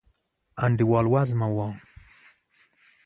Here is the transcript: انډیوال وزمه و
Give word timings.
انډیوال 0.63 1.05
وزمه 1.13 1.47
و 1.55 1.57